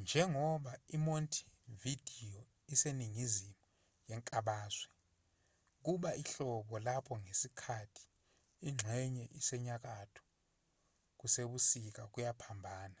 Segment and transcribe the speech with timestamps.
[0.00, 2.40] njengoba i-montevideo
[2.74, 3.56] iseningizimu
[4.08, 4.88] yenkabazwe
[5.84, 8.04] kuba ihlobo lapho ngesikhathi
[8.68, 10.22] ingxenye esenyakatho
[11.18, 13.00] kusebusika kuyaphambana